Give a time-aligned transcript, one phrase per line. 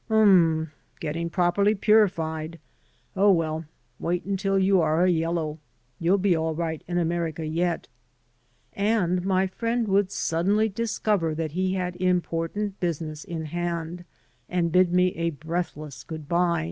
[0.09, 2.57] "Um, getting properly purified.
[3.15, 3.65] Oh, well,
[3.99, 5.59] wait until you are a yellow.
[5.99, 7.87] You'll be all right in America yet."
[8.73, 14.03] And my friend would suddenly discover that he had important business in hand
[14.49, 16.59] and bid me a breathless good by.